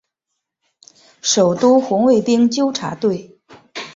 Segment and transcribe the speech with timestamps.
[1.21, 3.37] 首都红卫兵纠察队。